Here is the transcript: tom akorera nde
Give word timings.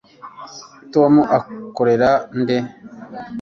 tom 0.93 1.13
akorera 1.37 2.09
nde 2.39 2.57